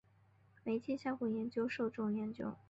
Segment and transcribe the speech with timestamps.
[0.63, 2.55] 媒介效果研究受众研究